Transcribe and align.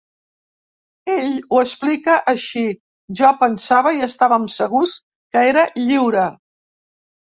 Ell 1.15 1.29
ho 1.49 1.59
explica 1.65 2.17
així: 2.35 2.65
Jo 3.21 3.31
pensava 3.45 3.95
i 4.01 4.05
estàvem 4.11 4.51
segurs 4.59 5.01
que 5.35 5.49
era 5.55 5.71
lliure. 5.89 6.31